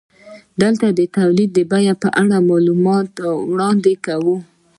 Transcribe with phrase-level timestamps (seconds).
[0.61, 3.11] دلته د تولید د بیې په اړه معلومات
[3.51, 4.35] وړاندې کوو